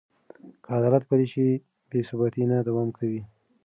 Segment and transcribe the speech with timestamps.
[0.63, 1.47] که عدالت پلی شي،
[1.89, 3.21] بې ثباتي نه دوام کوي.